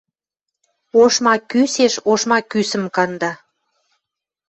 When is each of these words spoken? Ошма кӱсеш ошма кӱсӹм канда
Ошма 1.01 1.33
кӱсеш 1.49 1.93
ошма 2.11 2.39
кӱсӹм 2.51 2.83
канда 2.95 3.31